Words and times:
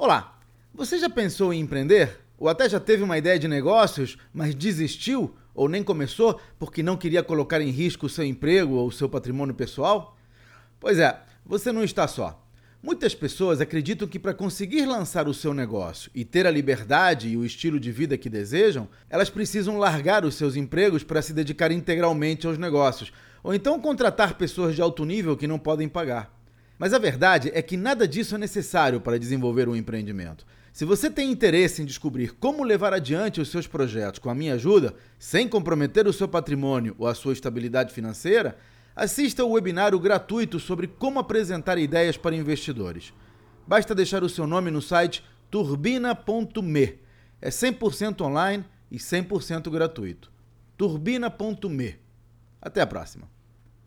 Olá! 0.00 0.38
Você 0.72 0.96
já 0.96 1.10
pensou 1.10 1.52
em 1.52 1.58
empreender? 1.58 2.20
Ou 2.38 2.48
até 2.48 2.68
já 2.68 2.78
teve 2.78 3.02
uma 3.02 3.18
ideia 3.18 3.36
de 3.36 3.48
negócios, 3.48 4.16
mas 4.32 4.54
desistiu 4.54 5.34
ou 5.52 5.68
nem 5.68 5.82
começou 5.82 6.40
porque 6.56 6.84
não 6.84 6.96
queria 6.96 7.20
colocar 7.20 7.60
em 7.60 7.70
risco 7.70 8.06
o 8.06 8.08
seu 8.08 8.22
emprego 8.22 8.74
ou 8.74 8.86
o 8.86 8.92
seu 8.92 9.08
patrimônio 9.08 9.56
pessoal? 9.56 10.16
Pois 10.78 11.00
é, 11.00 11.20
você 11.44 11.72
não 11.72 11.82
está 11.82 12.06
só. 12.06 12.40
Muitas 12.80 13.12
pessoas 13.12 13.60
acreditam 13.60 14.06
que 14.06 14.20
para 14.20 14.32
conseguir 14.32 14.86
lançar 14.86 15.26
o 15.26 15.34
seu 15.34 15.52
negócio 15.52 16.12
e 16.14 16.24
ter 16.24 16.46
a 16.46 16.50
liberdade 16.52 17.30
e 17.30 17.36
o 17.36 17.44
estilo 17.44 17.80
de 17.80 17.90
vida 17.90 18.16
que 18.16 18.30
desejam, 18.30 18.88
elas 19.10 19.28
precisam 19.28 19.78
largar 19.78 20.24
os 20.24 20.36
seus 20.36 20.54
empregos 20.54 21.02
para 21.02 21.22
se 21.22 21.32
dedicar 21.32 21.72
integralmente 21.72 22.46
aos 22.46 22.56
negócios, 22.56 23.12
ou 23.42 23.52
então 23.52 23.80
contratar 23.80 24.34
pessoas 24.34 24.76
de 24.76 24.80
alto 24.80 25.04
nível 25.04 25.36
que 25.36 25.48
não 25.48 25.58
podem 25.58 25.88
pagar. 25.88 26.37
Mas 26.78 26.94
a 26.94 26.98
verdade 26.98 27.50
é 27.52 27.60
que 27.60 27.76
nada 27.76 28.06
disso 28.06 28.36
é 28.36 28.38
necessário 28.38 29.00
para 29.00 29.18
desenvolver 29.18 29.68
um 29.68 29.74
empreendimento. 29.74 30.46
Se 30.72 30.84
você 30.84 31.10
tem 31.10 31.30
interesse 31.30 31.82
em 31.82 31.84
descobrir 31.84 32.34
como 32.36 32.62
levar 32.62 32.92
adiante 32.92 33.40
os 33.40 33.50
seus 33.50 33.66
projetos 33.66 34.20
com 34.20 34.30
a 34.30 34.34
minha 34.34 34.54
ajuda, 34.54 34.94
sem 35.18 35.48
comprometer 35.48 36.06
o 36.06 36.12
seu 36.12 36.28
patrimônio 36.28 36.94
ou 36.96 37.08
a 37.08 37.14
sua 37.14 37.32
estabilidade 37.32 37.92
financeira, 37.92 38.56
assista 38.94 39.44
o 39.44 39.50
webinário 39.50 39.98
gratuito 39.98 40.60
sobre 40.60 40.86
como 40.86 41.18
apresentar 41.18 41.78
ideias 41.78 42.16
para 42.16 42.36
investidores. 42.36 43.12
Basta 43.66 43.94
deixar 43.94 44.22
o 44.22 44.28
seu 44.28 44.46
nome 44.46 44.70
no 44.70 44.80
site 44.80 45.24
turbina.me. 45.50 47.00
É 47.40 47.50
100% 47.50 48.20
online 48.20 48.64
e 48.90 48.98
100% 48.98 49.70
gratuito. 49.70 50.30
turbina.me. 50.76 51.96
Até 52.60 52.80
a 52.80 52.86
próxima. 52.86 53.37